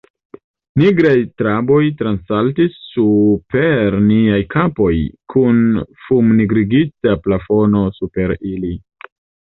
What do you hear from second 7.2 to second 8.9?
plafono super ili...